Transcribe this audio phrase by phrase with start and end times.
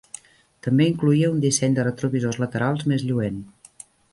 [0.67, 3.39] També incloïa un disseny de retrovisors laterals més lluent.